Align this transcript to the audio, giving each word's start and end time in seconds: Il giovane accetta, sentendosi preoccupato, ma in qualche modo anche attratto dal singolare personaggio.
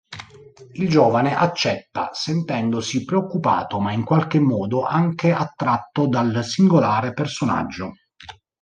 Il 0.71 0.89
giovane 0.89 1.35
accetta, 1.35 2.09
sentendosi 2.13 3.05
preoccupato, 3.05 3.79
ma 3.79 3.91
in 3.91 4.03
qualche 4.03 4.39
modo 4.39 4.81
anche 4.81 5.31
attratto 5.31 6.07
dal 6.07 6.43
singolare 6.43 7.13
personaggio. 7.13 7.93